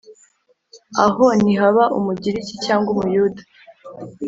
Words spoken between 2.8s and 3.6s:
Umuyuda